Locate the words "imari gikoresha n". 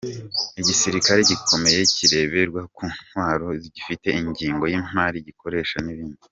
4.81-5.87